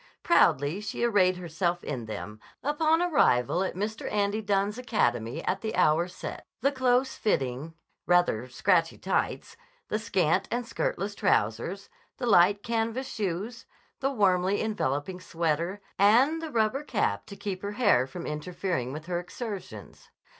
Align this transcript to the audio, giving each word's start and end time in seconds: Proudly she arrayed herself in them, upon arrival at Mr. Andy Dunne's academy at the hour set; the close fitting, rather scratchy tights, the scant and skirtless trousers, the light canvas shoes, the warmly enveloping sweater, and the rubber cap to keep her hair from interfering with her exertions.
Proudly 0.23 0.81
she 0.81 1.03
arrayed 1.03 1.37
herself 1.37 1.83
in 1.83 2.05
them, 2.07 2.39
upon 2.63 3.03
arrival 3.03 3.61
at 3.63 3.75
Mr. 3.75 4.11
Andy 4.11 4.41
Dunne's 4.41 4.79
academy 4.79 5.45
at 5.45 5.61
the 5.61 5.75
hour 5.75 6.07
set; 6.07 6.43
the 6.61 6.71
close 6.71 7.13
fitting, 7.13 7.75
rather 8.07 8.49
scratchy 8.49 8.97
tights, 8.97 9.55
the 9.89 9.99
scant 9.99 10.47
and 10.49 10.65
skirtless 10.65 11.13
trousers, 11.13 11.87
the 12.17 12.25
light 12.25 12.63
canvas 12.63 13.09
shoes, 13.09 13.67
the 13.99 14.09
warmly 14.09 14.59
enveloping 14.59 15.19
sweater, 15.21 15.81
and 15.99 16.41
the 16.41 16.49
rubber 16.51 16.83
cap 16.83 17.27
to 17.27 17.35
keep 17.35 17.61
her 17.61 17.73
hair 17.73 18.07
from 18.07 18.25
interfering 18.25 18.91
with 18.91 19.05
her 19.05 19.19
exertions. 19.19 20.09